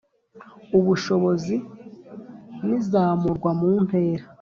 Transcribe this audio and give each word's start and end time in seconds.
ubushobozi 0.77 1.55
n’izamurwa 2.65 3.49
mu 3.59 3.71
ntera 3.85 4.23